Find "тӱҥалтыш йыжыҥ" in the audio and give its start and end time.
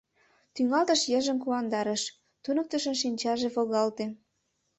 0.55-1.37